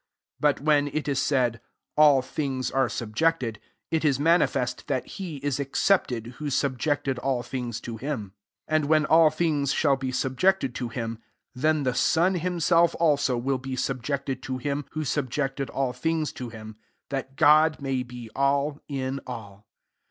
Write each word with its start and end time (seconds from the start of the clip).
But 0.39 0.61
when 0.61 0.87
it 0.87 1.07
is 1.07 1.21
said, 1.21 1.61
<«A11 1.95 2.25
things 2.25 2.71
are 2.71 2.89
subjected,'' 2.89 3.59
it 3.91 4.01
fa 4.01 4.19
ma 4.19 4.39
nifest 4.39 4.87
that 4.87 5.05
He 5.05 5.37
is 5.43 5.59
excepted, 5.59 6.25
who 6.39 6.49
subjected 6.49 7.19
all 7.19 7.43
things 7.43 7.79
to 7.81 7.97
him. 7.97 8.33
28 8.67 8.75
And 8.75 8.85
when 8.85 9.05
all 9.05 9.29
things 9.29 9.71
shall 9.71 9.95
be 9.95 10.11
subjected 10.11 10.73
to 10.73 10.89
him, 10.89 11.19
then 11.53 11.83
the 11.83 11.93
Son 11.93 12.33
himself, 12.33 12.95
alsoi 12.99 13.37
will 13.39 13.59
be 13.59 13.75
subjected 13.75 14.41
to 14.41 14.57
Him 14.57 14.85
who 14.93 15.05
subjected 15.05 15.69
all 15.69 15.93
things 15.93 16.33
io 16.41 16.49
him, 16.49 16.77
that 17.11 17.35
God 17.35 17.79
may 17.79 18.01
be 18.01 18.31
all 18.35 18.79
in 18.87 19.19
all.) 19.27 19.67